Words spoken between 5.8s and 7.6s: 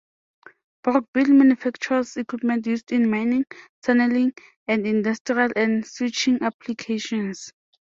switching applications.